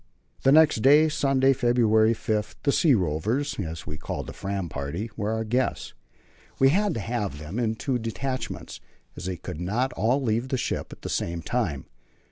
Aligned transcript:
The 0.41 0.51
next 0.51 0.77
day 0.77 1.09
Sunday, 1.09 1.53
February 1.53 2.15
5 2.15 2.55
the 2.63 2.71
"sea 2.71 2.95
rovers," 2.95 3.55
as 3.63 3.85
we 3.85 3.97
called 3.99 4.25
the 4.25 4.33
Fram 4.33 4.67
party, 4.67 5.11
were 5.15 5.29
our 5.29 5.43
guests. 5.43 5.93
We 6.57 6.69
had 6.69 6.95
to 6.95 6.99
have 6.99 7.37
them 7.37 7.59
in 7.59 7.75
two 7.75 7.99
detachments, 7.99 8.81
as 9.15 9.25
they 9.25 9.37
could 9.37 9.59
not 9.61 9.93
all 9.93 10.19
leave 10.19 10.47
the 10.49 10.57
ship 10.57 10.91
at 10.91 11.03
the 11.03 11.07
same 11.09 11.43
time. 11.43 11.85